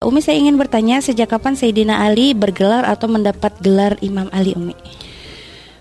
Umi 0.00 0.24
saya 0.24 0.40
ingin 0.40 0.56
bertanya 0.56 1.04
sejak 1.04 1.28
kapan 1.28 1.60
Sayyidina 1.60 2.00
Ali 2.00 2.32
bergelar 2.32 2.88
atau 2.88 3.04
mendapat 3.04 3.52
gelar 3.60 4.00
Imam 4.00 4.32
Ali 4.32 4.56
Umi? 4.56 4.72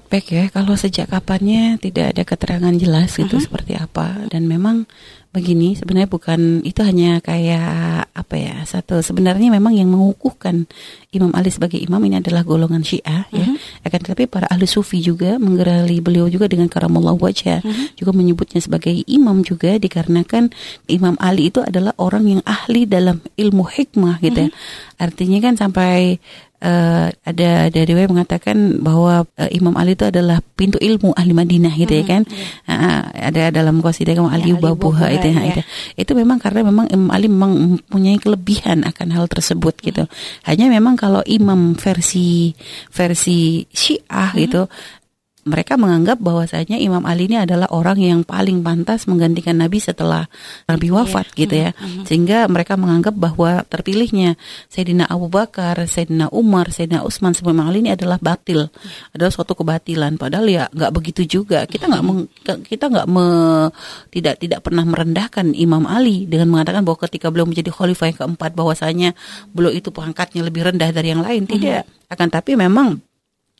Baik 0.09 0.27
ya, 0.33 0.43
kalau 0.49 0.73
sejak 0.73 1.05
kapannya 1.13 1.77
tidak 1.77 2.17
ada 2.17 2.23
keterangan 2.25 2.73
jelas 2.73 3.13
itu 3.21 3.29
uh 3.29 3.37
-huh. 3.37 3.45
seperti 3.45 3.77
apa 3.77 4.25
dan 4.33 4.49
memang 4.49 4.89
begini 5.29 5.77
sebenarnya 5.77 6.09
bukan 6.09 6.65
itu 6.65 6.81
hanya 6.81 7.21
kayak 7.21 8.09
apa 8.17 8.33
ya 8.33 8.65
satu 8.65 9.05
sebenarnya 9.05 9.53
memang 9.53 9.77
yang 9.77 9.85
mengukuhkan 9.93 10.65
Imam 11.13 11.29
Ali 11.37 11.53
sebagai 11.53 11.77
imam 11.77 12.01
ini 12.01 12.17
adalah 12.17 12.41
golongan 12.41 12.81
Syiah 12.81 13.29
uh 13.29 13.37
-huh. 13.37 13.37
ya 13.37 13.45
akan 13.85 13.99
tetapi 14.09 14.25
para 14.25 14.49
ahli 14.49 14.65
sufi 14.65 15.05
juga 15.05 15.37
menggerali 15.37 16.01
beliau 16.01 16.25
juga 16.25 16.49
dengan 16.49 16.65
karamullah 16.65 17.13
wajah 17.13 17.61
uh. 17.61 17.69
-huh. 17.69 17.93
juga 17.93 18.09
menyebutnya 18.17 18.57
sebagai 18.57 19.05
imam 19.05 19.45
juga 19.45 19.77
dikarenakan 19.77 20.49
Imam 20.89 21.13
Ali 21.21 21.53
itu 21.53 21.61
adalah 21.61 21.93
orang 22.01 22.25
yang 22.25 22.41
ahli 22.41 22.89
dalam 22.89 23.21
ilmu 23.37 23.69
hikmah 23.69 24.17
gitu 24.25 24.49
uh 24.49 24.49
-huh. 24.49 24.53
ya 24.97 24.97
artinya 24.97 25.37
kan 25.45 25.53
sampai 25.61 26.17
uh, 26.63 27.07
ada 27.11 27.49
dari 27.71 27.85
riwayat 27.89 28.11
mengatakan 28.11 28.83
bahwa 28.83 29.23
uh, 29.25 29.49
Imam 29.51 29.75
Ali 29.75 29.95
itu 29.95 30.07
adalah 30.07 30.43
pintu 30.55 30.79
ilmu 30.79 31.15
ahli 31.15 31.31
Madinah 31.31 31.73
gitu 31.75 31.93
ya 31.95 32.03
hmm, 32.03 32.11
kan. 32.11 32.21
Hmm, 32.27 32.71
uh, 32.71 33.01
ada 33.31 33.43
dalam 33.51 33.79
qasidah 33.79 34.15
Imam 34.15 34.31
Ali 34.31 34.55
ya, 34.55 34.59
Babuha 34.59 35.11
itu 35.15 35.27
ya. 35.31 35.41
itu. 35.55 35.61
Itu 35.95 36.11
memang 36.15 36.37
karena 36.39 36.63
memang 36.67 36.91
Imam 36.91 37.09
Ali 37.11 37.27
memang 37.31 37.79
mempunyai 37.79 38.19
kelebihan 38.19 38.83
akan 38.83 39.07
hal 39.15 39.25
tersebut 39.31 39.79
hmm. 39.79 39.83
gitu. 39.91 40.03
Hanya 40.47 40.67
memang 40.71 40.99
kalau 40.99 41.23
imam 41.25 41.75
versi 41.75 42.53
versi 42.91 43.63
Syiah 43.71 44.35
hmm. 44.35 44.39
gitu 44.43 44.61
mereka 45.49 45.81
menganggap 45.81 46.21
bahwasanya 46.21 46.77
Imam 46.77 47.01
Ali 47.09 47.25
ini 47.25 47.41
adalah 47.41 47.65
orang 47.73 47.97
yang 47.97 48.21
paling 48.21 48.61
pantas 48.61 49.09
menggantikan 49.09 49.57
Nabi 49.57 49.81
setelah 49.81 50.29
Nabi 50.69 50.93
iya. 50.93 50.95
wafat 51.01 51.25
yeah. 51.33 51.39
gitu 51.41 51.55
ya. 51.57 51.69
Mm-hmm. 51.73 52.03
Sehingga 52.05 52.39
mereka 52.45 52.77
menganggap 52.77 53.17
bahwa 53.17 53.65
terpilihnya 53.65 54.37
Sayyidina 54.69 55.09
Abu 55.09 55.25
Bakar, 55.33 55.81
Sayyidina 55.89 56.29
Umar, 56.29 56.69
Sayyidina 56.69 57.01
Utsman 57.01 57.33
sebagai 57.33 57.57
Imam 57.57 57.65
Ali 57.65 57.81
ini 57.81 57.97
adalah 57.97 58.21
batil, 58.21 58.69
mm-hmm. 58.69 59.15
adalah 59.17 59.31
suatu 59.33 59.57
kebatilan. 59.57 60.21
Padahal 60.21 60.45
ya 60.45 60.63
nggak 60.69 60.91
begitu 60.93 61.25
juga. 61.25 61.65
Kita 61.65 61.89
nggak 61.89 62.03
mm-hmm. 62.05 62.61
kita 62.69 62.85
nggak 62.93 63.07
me, 63.09 63.25
tidak 64.13 64.35
tidak 64.37 64.61
pernah 64.61 64.85
merendahkan 64.85 65.57
Imam 65.57 65.89
Ali 65.89 66.29
dengan 66.29 66.53
mengatakan 66.53 66.85
bahwa 66.85 67.01
ketika 67.09 67.33
beliau 67.33 67.49
menjadi 67.49 67.73
khalifah 67.73 68.13
yang 68.13 68.17
keempat 68.21 68.51
bahwasanya 68.53 69.09
beliau 69.49 69.73
itu 69.73 69.89
pangkatnya 69.89 70.45
lebih 70.45 70.69
rendah 70.69 70.93
dari 70.93 71.09
yang 71.09 71.25
lain. 71.25 71.49
Tidak. 71.49 71.83
Mm-hmm. 71.89 72.13
Akan 72.13 72.29
tapi 72.29 72.53
memang 72.53 73.08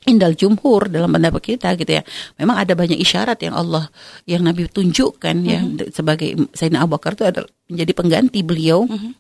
indal 0.08 0.32
jumhur 0.32 0.88
dalam 0.88 1.12
pendapat 1.12 1.56
kita 1.56 1.76
gitu 1.76 2.00
ya. 2.00 2.04
Memang 2.40 2.64
ada 2.64 2.74
banyak 2.78 2.96
isyarat 2.96 3.40
yang 3.44 3.56
Allah 3.58 3.92
yang 4.24 4.46
Nabi 4.46 4.70
tunjukkan 4.72 5.36
mm 5.36 5.44
-hmm. 5.44 5.52
ya 5.52 5.60
mhm. 5.60 5.92
sebagai 5.92 6.30
Sayyidina 6.56 6.86
Abu 6.88 6.96
Bakar 6.96 7.20
itu 7.20 7.26
adalah 7.28 7.50
menjadi 7.68 7.92
pengganti 7.92 8.40
beliau. 8.46 8.88
Mm 8.88 8.96
-hmm. 8.96 9.12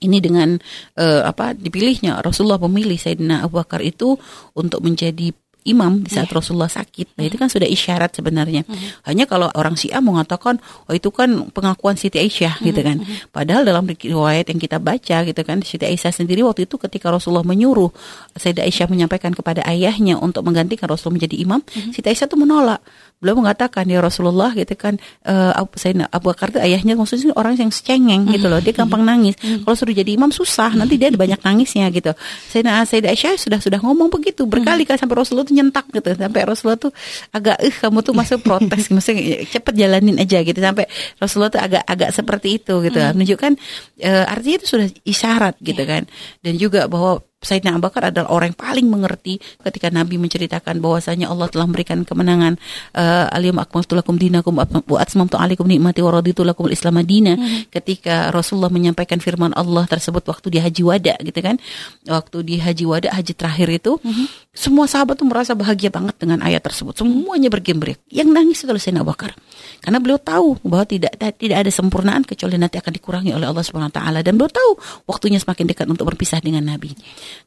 Ini 0.00 0.16
dengan 0.24 0.56
uh, 0.96 1.22
apa 1.28 1.52
dipilihnya 1.52 2.24
Rasulullah 2.24 2.56
memilih 2.56 2.96
Sayyidina 2.96 3.44
Abu 3.44 3.60
Bakar 3.60 3.84
itu 3.84 4.16
untuk 4.56 4.80
menjadi 4.80 5.28
imam 5.64 6.00
di 6.04 6.10
saat 6.12 6.28
yeah. 6.28 6.36
Rasulullah 6.36 6.70
sakit. 6.70 7.16
Nah, 7.16 7.24
itu 7.28 7.36
kan 7.36 7.48
sudah 7.52 7.68
isyarat 7.68 8.16
sebenarnya. 8.16 8.64
Mm 8.64 8.72
-hmm. 8.72 8.88
Hanya 9.08 9.24
kalau 9.28 9.48
orang 9.52 9.76
Syiah 9.76 10.00
mengatakan, 10.00 10.58
oh 10.88 10.94
itu 10.94 11.12
kan 11.12 11.50
pengakuan 11.52 12.00
Siti 12.00 12.16
Aisyah 12.16 12.56
mm 12.56 12.60
-hmm. 12.60 12.68
gitu 12.72 12.80
kan. 12.80 12.96
Mm 13.00 13.06
-hmm. 13.06 13.32
Padahal 13.32 13.62
dalam 13.68 13.84
riwayat 13.84 14.46
yang 14.48 14.60
kita 14.60 14.78
baca 14.80 15.16
gitu 15.26 15.42
kan, 15.44 15.58
Siti 15.60 15.84
Aisyah 15.84 16.12
sendiri 16.12 16.40
waktu 16.44 16.64
itu 16.64 16.80
ketika 16.80 17.12
Rasulullah 17.12 17.44
menyuruh 17.44 17.92
Sayyidah 18.36 18.64
Aisyah 18.64 18.88
menyampaikan 18.88 19.36
kepada 19.36 19.64
ayahnya 19.68 20.16
untuk 20.16 20.46
menggantikan 20.46 20.88
Rasulullah 20.88 21.20
menjadi 21.20 21.36
imam, 21.40 21.60
mm 21.60 21.68
-hmm. 21.68 21.92
Siti 21.92 22.06
Aisyah 22.08 22.26
itu 22.28 22.38
menolak 22.40 22.80
beliau 23.20 23.36
mengatakan 23.36 23.84
ya 23.84 24.00
Rasulullah 24.00 24.48
gitu 24.56 24.72
kan 24.80 24.96
uh, 25.28 25.52
saya 25.76 26.08
Abu 26.08 26.32
Bakar 26.32 26.56
itu 26.56 26.60
ayahnya 26.64 26.96
maksudnya 26.96 27.36
orang 27.36 27.52
yang 27.60 27.68
cengeng 27.68 28.24
gitu 28.32 28.48
loh 28.48 28.64
dia 28.64 28.72
gampang 28.72 29.04
nangis 29.04 29.36
hmm. 29.36 29.68
kalau 29.68 29.76
suruh 29.76 29.92
jadi 29.92 30.16
imam 30.16 30.32
susah 30.32 30.72
nanti 30.72 30.96
dia 30.96 31.12
ada 31.12 31.20
banyak 31.20 31.36
nangisnya 31.46 31.92
gitu 31.92 32.16
saya 32.48 32.80
Sayyidah 32.88 33.12
Aisyah 33.12 33.36
sudah 33.36 33.60
sudah 33.60 33.78
ngomong 33.84 34.08
begitu 34.08 34.48
berkali-kali 34.48 34.96
sampai 34.96 35.20
Rasulullah 35.20 35.44
tuh 35.50 35.54
nyentak 35.58 35.90
gitu. 35.90 36.14
Sampai 36.14 36.46
Rasulullah 36.46 36.78
tuh 36.78 36.92
agak 37.34 37.58
eh 37.58 37.74
kamu 37.74 37.98
tuh 38.06 38.14
masuk 38.14 38.38
protes. 38.46 38.86
Maksudnya 38.94 39.42
cepet 39.50 39.74
jalanin 39.74 40.16
aja 40.22 40.38
gitu. 40.46 40.62
Sampai 40.62 40.86
Rasulullah 41.18 41.50
tuh 41.50 41.60
agak 41.60 41.82
agak 41.82 42.10
seperti 42.14 42.62
itu 42.62 42.78
gitu. 42.86 42.98
Menunjukkan 43.18 43.52
uh, 44.06 44.24
artinya 44.30 44.56
itu 44.62 44.66
sudah 44.70 44.86
isyarat 45.02 45.58
gitu 45.58 45.82
iya. 45.82 45.90
kan. 45.90 46.02
Dan 46.46 46.54
juga 46.54 46.86
bahwa 46.86 47.26
Sayyidina 47.40 47.80
Abu 47.80 47.88
Bakar 47.88 48.12
adalah 48.12 48.28
orang 48.36 48.52
yang 48.52 48.60
paling 48.60 48.84
mengerti 48.84 49.40
ketika 49.64 49.88
Nabi 49.88 50.20
menceritakan 50.20 50.76
bahwasanya 50.76 51.32
Allah 51.32 51.48
telah 51.48 51.64
memberikan 51.64 52.04
kemenangan 52.04 52.60
uh, 52.92 53.32
aliyum 53.32 53.56
akmaltu 53.56 53.96
lakum 53.96 54.20
dinakum 54.20 54.60
wa 54.60 54.98
atmamtu 55.00 55.40
alaikum 55.40 55.64
nikmati 55.64 56.04
wa 56.04 56.20
raditu 56.20 56.44
lakum 56.44 56.68
al-islam 56.68 57.00
madina 57.00 57.40
hmm. 57.40 57.72
ketika 57.72 58.28
Rasulullah 58.28 58.68
menyampaikan 58.68 59.24
firman 59.24 59.56
Allah 59.56 59.88
tersebut 59.88 60.20
waktu 60.28 60.52
di 60.52 60.60
haji 60.60 60.82
wada 60.84 61.16
gitu 61.16 61.40
kan 61.40 61.56
waktu 62.04 62.44
di 62.44 62.60
haji 62.60 62.84
wada 62.84 63.08
haji 63.08 63.32
terakhir 63.32 63.72
itu 63.72 63.96
hmm. 63.96 64.52
semua 64.52 64.84
sahabat 64.84 65.16
tuh 65.16 65.24
merasa 65.24 65.56
bahagia 65.56 65.88
banget 65.88 66.20
dengan 66.20 66.44
ayat 66.44 66.60
tersebut 66.60 66.92
semuanya 66.92 67.48
bergembira 67.48 67.96
yang 68.12 68.28
nangis 68.36 68.60
itu 68.60 68.68
adalah 68.68 68.84
Sayyidina 68.84 69.00
Abu 69.00 69.16
Bakar 69.16 69.32
karena 69.80 69.96
beliau 69.96 70.20
tahu 70.20 70.60
bahwa 70.60 70.84
tidak 70.84 71.16
tidak 71.40 71.56
ada 71.56 71.72
sempurnaan 71.72 72.20
kecuali 72.20 72.60
nanti 72.60 72.76
akan 72.76 72.92
dikurangi 72.92 73.32
oleh 73.32 73.48
Allah 73.48 73.64
Subhanahu 73.64 73.88
wa 73.88 73.96
taala 73.96 74.20
dan 74.20 74.36
beliau 74.36 74.52
tahu 74.52 74.76
waktunya 75.08 75.40
semakin 75.40 75.72
dekat 75.72 75.88
untuk 75.88 76.04
berpisah 76.04 76.44
dengan 76.44 76.68
Nabi. 76.68 76.92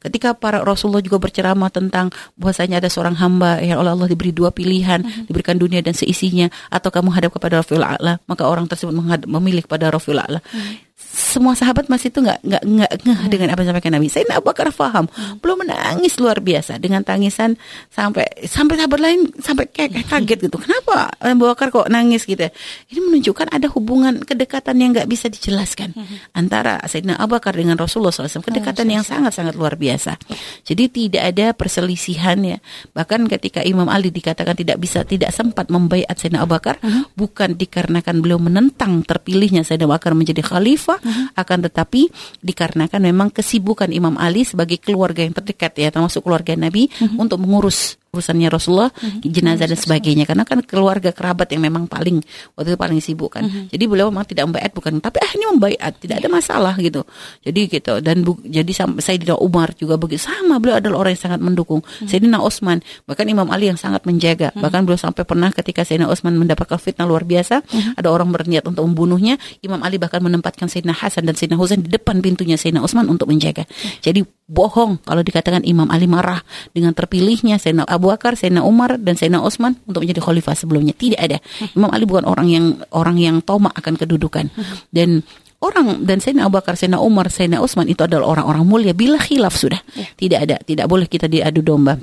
Ketika 0.00 0.36
para 0.36 0.60
Rasulullah 0.62 1.04
juga 1.04 1.20
berceramah 1.20 1.70
tentang 1.70 2.10
bahwasanya 2.36 2.82
ada 2.82 2.88
seorang 2.88 3.16
hamba 3.18 3.60
yang 3.60 3.80
oleh 3.80 3.92
Allah 3.94 4.08
diberi 4.10 4.30
dua 4.30 4.50
pilihan, 4.50 5.02
uh-huh. 5.02 5.26
diberikan 5.28 5.56
dunia 5.56 5.80
dan 5.80 5.92
seisinya 5.92 6.48
atau 6.68 6.90
kamu 6.92 7.12
hadap 7.14 7.30
kepada 7.36 7.60
Rafiul 7.60 7.84
A'la, 7.84 8.20
maka 8.28 8.48
orang 8.48 8.68
tersebut 8.68 8.92
memilih 9.26 9.64
kepada 9.64 9.88
Rafiul 9.92 10.20
A'la. 10.20 10.40
Uh-huh 10.40 10.93
semua 11.34 11.58
sahabat 11.58 11.90
masih 11.90 12.14
itu 12.14 12.22
nggak 12.22 12.46
nggak 12.46 12.62
nggak 12.62 12.90
ngeh 13.02 13.18
hmm. 13.26 13.30
dengan 13.30 13.48
apa 13.50 13.58
yang 13.58 13.66
disampaikan 13.66 13.92
Nabi. 13.98 14.06
Saya 14.06 14.24
Abu 14.38 14.46
Bakar 14.46 14.70
faham, 14.70 15.10
hmm. 15.10 15.42
belum 15.42 15.66
menangis 15.66 16.14
luar 16.22 16.38
biasa 16.38 16.78
dengan 16.78 17.02
tangisan 17.02 17.58
sampai 17.90 18.46
sampai 18.46 18.78
sahabat 18.78 19.00
lain 19.02 19.20
sampai 19.42 19.66
kayak 19.66 20.06
kaget 20.06 20.46
gitu. 20.46 20.58
Kenapa 20.62 21.10
Abu 21.18 21.50
Bakar 21.50 21.74
kok 21.74 21.90
nangis 21.90 22.22
gitu? 22.22 22.46
Ini 22.90 23.00
menunjukkan 23.02 23.50
ada 23.50 23.66
hubungan 23.74 24.22
kedekatan 24.22 24.78
yang 24.78 24.94
nggak 24.94 25.10
bisa 25.10 25.26
dijelaskan 25.26 25.98
hmm. 25.98 26.38
antara 26.38 26.78
Sayyidina 26.86 27.18
Abu 27.18 27.34
Bakar 27.34 27.58
dengan 27.58 27.74
Rasulullah 27.74 28.14
SAW. 28.14 28.46
Kedekatan 28.46 28.86
yang 28.86 29.02
sangat-sangat 29.02 29.58
luar 29.58 29.74
biasa. 29.74 30.14
Jadi 30.62 30.86
tidak 30.86 31.34
ada 31.34 31.46
perselisihan 31.56 32.38
ya. 32.46 32.62
Bahkan 32.94 33.26
ketika 33.26 33.66
Imam 33.66 33.90
Ali 33.90 34.14
dikatakan 34.14 34.54
tidak 34.54 34.78
bisa 34.78 35.02
tidak 35.02 35.34
sempat 35.34 35.66
membaiat 35.66 36.14
Sayyidina 36.14 36.46
Abu 36.46 36.54
Bakar, 36.54 36.78
hmm. 36.78 37.18
bukan 37.18 37.58
dikarenakan 37.58 38.22
beliau 38.22 38.38
menentang 38.38 39.02
terpilihnya 39.02 39.66
Sayyidina 39.66 39.90
Abu 39.90 39.94
Bakar 39.98 40.12
menjadi 40.14 40.44
khalifah, 40.44 40.83
hmm 40.92 41.26
akan 41.34 41.66
tetapi 41.66 42.12
dikarenakan 42.44 43.00
memang 43.10 43.28
kesibukan 43.32 43.90
Imam 43.90 44.14
Ali 44.20 44.46
sebagai 44.46 44.78
keluarga 44.78 45.24
yang 45.24 45.34
terdekat 45.34 45.72
ya 45.74 45.88
termasuk 45.90 46.22
keluarga 46.22 46.54
Nabi 46.54 46.86
uh-huh. 46.86 47.18
untuk 47.18 47.42
mengurus 47.42 47.98
urusannya 48.14 48.46
Rasulullah, 48.46 48.94
mm-hmm. 48.94 49.26
jenazah 49.26 49.66
dan 49.66 49.78
sebagainya. 49.78 50.24
Karena 50.24 50.46
kan 50.46 50.62
keluarga 50.62 51.10
kerabat 51.10 51.50
yang 51.50 51.66
memang 51.66 51.90
paling 51.90 52.22
waktu 52.54 52.74
itu 52.74 52.78
paling 52.78 53.00
sibuk 53.02 53.34
kan. 53.34 53.44
Mm-hmm. 53.44 53.74
Jadi 53.74 53.84
beliau 53.90 54.06
memang 54.14 54.26
tidak 54.30 54.44
membaiat 54.46 54.70
bukan, 54.70 55.02
tapi 55.02 55.18
ah 55.18 55.32
ini 55.34 55.44
membaiat, 55.50 55.92
tidak 55.98 56.22
ada 56.22 56.28
masalah 56.30 56.74
gitu. 56.78 57.02
Jadi 57.42 57.60
gitu 57.66 57.94
dan 57.98 58.22
bu, 58.22 58.38
jadi 58.46 58.70
saya 58.70 58.88
Sayyidina 59.00 59.36
Umar 59.40 59.74
juga 59.74 59.98
begitu 59.98 60.28
sama 60.28 60.62
beliau 60.62 60.78
adalah 60.78 61.02
orang 61.02 61.18
yang 61.18 61.24
sangat 61.26 61.40
mendukung. 61.42 61.80
Mm-hmm. 61.82 62.08
Sayyidina 62.08 62.38
Utsman 62.38 62.78
bahkan 63.08 63.26
Imam 63.26 63.48
Ali 63.50 63.66
yang 63.72 63.80
sangat 63.80 64.06
menjaga. 64.06 64.52
Mm-hmm. 64.52 64.62
Bahkan 64.62 64.80
beliau 64.86 65.00
sampai 65.00 65.24
pernah 65.26 65.50
ketika 65.50 65.82
Sayyidina 65.82 66.06
Utsman 66.06 66.36
mendapatkan 66.38 66.78
fitnah 66.78 67.08
luar 67.08 67.26
biasa, 67.26 67.64
mm-hmm. 67.64 67.98
ada 67.98 68.08
orang 68.12 68.30
berniat 68.30 68.64
untuk 68.68 68.84
membunuhnya, 68.86 69.40
Imam 69.64 69.80
Ali 69.80 69.96
bahkan 69.96 70.20
menempatkan 70.20 70.68
Sayyidina 70.68 70.94
Hasan 70.94 71.24
dan 71.24 71.34
Sayyidina 71.34 71.58
Husain 71.58 71.80
di 71.80 71.90
depan 71.90 72.20
pintunya 72.20 72.60
Sayyidina 72.60 72.84
Utsman 72.84 73.08
untuk 73.08 73.26
menjaga. 73.32 73.64
Mm-hmm. 73.64 74.00
Jadi 74.04 74.20
bohong 74.44 75.00
kalau 75.00 75.24
dikatakan 75.24 75.64
Imam 75.64 75.88
Ali 75.88 76.04
marah 76.04 76.44
dengan 76.76 76.92
terpilihnya 76.92 77.56
Sayyidina 77.56 77.88
Abu 77.88 78.03
Bakar, 78.10 78.36
Sayyidina 78.36 78.64
Umar 78.64 79.00
dan 79.00 79.16
Sayyidina 79.16 79.40
Utsman 79.40 79.78
untuk 79.88 80.04
menjadi 80.04 80.20
khalifah 80.20 80.54
sebelumnya. 80.58 80.92
Tidak 80.92 81.20
ada. 81.20 81.38
Imam 81.72 81.88
Ali 81.92 82.04
bukan 82.04 82.28
orang 82.28 82.46
yang 82.50 82.64
orang 82.92 83.16
yang 83.16 83.36
tomak 83.40 83.72
akan 83.78 83.94
kedudukan. 83.96 84.52
Dan 84.92 85.24
orang 85.64 86.04
dan 86.04 86.20
Sayyidina 86.20 86.46
Abu 86.46 86.60
Bakar, 86.60 86.76
Sayyidina 86.76 87.00
Umar, 87.00 87.32
Sayyidina 87.32 87.64
Utsman 87.64 87.88
itu 87.88 88.04
adalah 88.04 88.28
orang-orang 88.28 88.64
mulia 88.64 88.92
bila 88.92 89.16
khilaf 89.16 89.56
sudah. 89.56 89.80
Ya. 89.96 90.06
Tidak 90.12 90.38
ada, 90.38 90.56
tidak 90.60 90.86
boleh 90.86 91.08
kita 91.08 91.26
diadu 91.26 91.64
domba. 91.64 91.96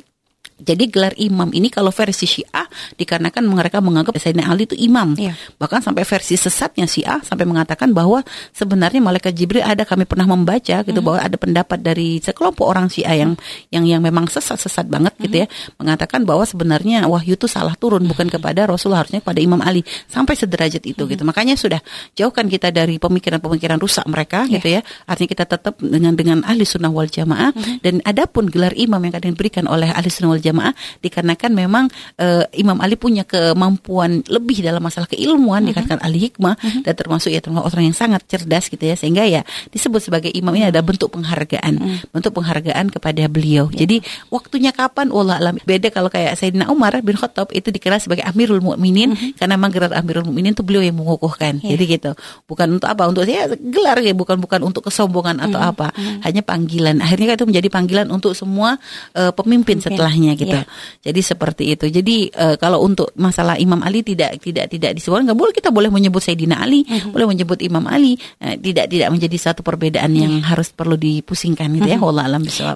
Jadi 0.61 0.87
gelar 0.87 1.13
imam 1.17 1.49
ini 1.51 1.67
kalau 1.73 1.89
versi 1.89 2.29
Syiah 2.29 2.69
dikarenakan 2.95 3.43
mereka 3.49 3.81
menganggap 3.81 4.15
Sayyidina 4.21 4.47
Ali 4.47 4.69
itu 4.69 4.77
imam. 4.77 5.17
Yeah. 5.17 5.35
Bahkan 5.57 5.81
sampai 5.81 6.05
versi 6.05 6.37
sesatnya 6.37 6.85
Syiah 6.85 7.19
sampai 7.25 7.49
mengatakan 7.49 7.91
bahwa 7.91 8.21
sebenarnya 8.53 9.01
malaikat 9.01 9.33
Jibril 9.33 9.65
ada 9.65 9.83
kami 9.83 10.05
pernah 10.05 10.29
membaca 10.29 10.85
gitu 10.85 10.87
mm 10.87 10.93
-hmm. 10.93 11.01
bahwa 11.01 11.19
ada 11.19 11.37
pendapat 11.37 11.79
dari 11.81 12.21
sekelompok 12.21 12.65
orang 12.65 12.87
Syiah 12.87 13.25
yang 13.25 13.31
yang 13.73 13.85
yang 13.87 14.01
memang 14.03 14.29
sesat-sesat 14.29 14.85
banget 14.85 15.13
mm 15.13 15.17
-hmm. 15.17 15.25
gitu 15.25 15.35
ya 15.41 15.47
mm-hmm. 15.49 15.77
mengatakan 15.81 16.21
bahwa 16.27 16.43
sebenarnya 16.45 17.09
wahyu 17.09 17.33
itu 17.33 17.47
salah 17.49 17.73
turun 17.73 18.05
bukan 18.05 18.29
mm-hmm. 18.29 18.37
kepada 18.37 18.61
Rasul 18.69 18.93
harusnya 18.93 19.23
kepada 19.23 19.39
Imam 19.41 19.59
Ali 19.63 19.81
sampai 20.05 20.37
sederajat 20.37 20.83
itu 20.85 20.93
mm 20.93 21.01
-hmm. 21.01 21.11
gitu. 21.17 21.23
Makanya 21.25 21.55
sudah 21.57 21.81
jauhkan 22.13 22.45
kita 22.45 22.69
dari 22.69 23.01
pemikiran-pemikiran 23.01 23.81
rusak 23.81 24.05
mereka 24.05 24.45
yeah. 24.45 24.53
gitu 24.59 24.67
ya. 24.77 24.81
Artinya 25.09 25.29
kita 25.33 25.45
tetap 25.49 25.73
dengan 25.81 26.13
dengan 26.13 26.37
ahli 26.45 26.63
sunnah 26.67 26.91
wal 26.91 27.09
jamaah 27.09 27.51
mm 27.55 27.61
-hmm. 27.61 27.77
dan 27.81 27.95
adapun 28.05 28.51
gelar 28.51 28.75
imam 28.77 28.99
yang 29.01 29.13
akan 29.17 29.33
diberikan 29.33 29.65
oleh 29.65 29.89
ahli 29.89 30.11
sunnah 30.11 30.37
wal 30.37 30.43
jamaah 30.43 30.50
jamaah 30.51 30.75
dikarenakan 30.99 31.51
memang 31.55 31.85
uh, 32.19 32.43
Imam 32.51 32.75
Ali 32.83 32.99
punya 32.99 33.23
kemampuan 33.23 34.21
lebih 34.27 34.59
dalam 34.59 34.83
masalah 34.83 35.07
keilmuan 35.07 35.63
uh-huh. 35.63 35.71
dikatakan 35.71 35.99
ahli 36.03 36.27
hikmah 36.27 36.59
uh-huh. 36.59 36.83
dan 36.83 36.93
termasuk 36.93 37.31
ya 37.31 37.39
termasuk 37.39 37.71
orang 37.71 37.87
yang 37.87 37.97
sangat 37.97 38.21
cerdas 38.27 38.67
gitu 38.67 38.83
ya 38.83 38.99
sehingga 38.99 39.23
ya 39.23 39.41
disebut 39.71 40.03
sebagai 40.03 40.29
imam 40.35 40.51
ini 40.59 40.67
ada 40.67 40.83
bentuk 40.83 41.15
penghargaan 41.15 41.73
uh-huh. 41.79 41.99
bentuk 42.11 42.35
penghargaan 42.35 42.91
kepada 42.91 43.23
beliau. 43.31 43.71
Yeah. 43.71 43.87
Jadi 43.87 43.95
waktunya 44.27 44.75
kapan 44.75 45.09
Allah 45.15 45.39
alam 45.39 45.55
beda 45.63 45.87
kalau 45.89 46.11
kayak 46.11 46.35
Sayyidina 46.35 46.67
Umar 46.67 46.99
bin 46.99 47.15
Khattab 47.15 47.55
itu 47.55 47.71
dikenal 47.71 48.03
sebagai 48.03 48.27
Amirul 48.27 48.59
Mukminin 48.59 49.15
uh-huh. 49.15 49.39
karena 49.39 49.55
memang 49.55 49.71
gelar 49.71 49.95
Amirul 49.95 50.27
Mukminin 50.27 50.51
itu 50.51 50.61
beliau 50.67 50.83
yang 50.83 50.99
mengukuhkan. 50.99 51.63
Yeah. 51.63 51.79
Jadi 51.79 51.83
gitu. 51.95 52.11
Bukan 52.45 52.75
untuk 52.75 52.91
apa? 52.91 53.07
Untuk 53.07 53.23
saya 53.23 53.47
gelar 53.55 53.97
ya 54.03 54.11
bukan 54.11 54.37
bukan 54.37 54.59
untuk 54.67 54.91
kesombongan 54.91 55.39
atau 55.39 55.57
uh-huh. 55.57 55.71
apa. 55.71 55.87
Uh-huh. 55.95 56.19
Hanya 56.27 56.43
panggilan. 56.43 56.99
Akhirnya 56.99 57.39
itu 57.39 57.47
menjadi 57.47 57.67
panggilan 57.71 58.07
untuk 58.11 58.35
semua 58.35 58.75
uh, 59.15 59.31
pemimpin, 59.31 59.61
pemimpin 59.61 59.77
setelahnya 59.85 60.33
gitu. 60.45 60.57
Yeah. 60.57 60.65
Jadi 61.05 61.21
seperti 61.21 61.63
itu. 61.77 61.85
Jadi 61.89 62.29
uh, 62.33 62.55
kalau 62.57 62.81
untuk 62.81 63.13
masalah 63.17 63.57
Imam 63.57 63.81
Ali 63.81 64.01
tidak 64.01 64.41
tidak 64.41 64.69
tidak 64.69 64.97
disebutkan 64.97 65.29
nggak 65.29 65.39
boleh 65.39 65.53
kita 65.53 65.69
boleh 65.69 65.89
menyebut 65.89 66.21
Sayyidina 66.21 66.61
Ali, 66.61 66.85
uh-huh. 66.85 67.13
boleh 67.13 67.27
menyebut 67.29 67.59
Imam 67.61 67.85
Ali, 67.89 68.17
uh, 68.41 68.55
tidak 68.57 68.89
tidak 68.89 69.09
menjadi 69.09 69.37
satu 69.37 69.61
perbedaan 69.61 70.11
uh-huh. 70.13 70.23
yang 70.23 70.33
harus 70.45 70.69
perlu 70.73 70.97
dipusingkan 70.97 71.69
gitu 71.77 71.89
uh-huh. 71.89 72.01
ya. 72.01 72.09
Allah 72.11 72.23
alam 72.27 72.41
bisawab. 72.43 72.69